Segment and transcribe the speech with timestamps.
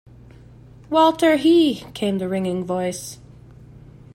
[0.89, 3.19] “Walter he!” came the ringing voice.